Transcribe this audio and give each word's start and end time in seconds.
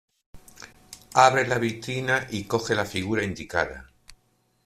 Abre 1.27 1.45
la 1.47 1.59
vitrina 1.59 2.25
y 2.31 2.45
coge 2.45 2.73
la 2.73 2.85
figura 2.85 3.23
indicada. 3.23 3.91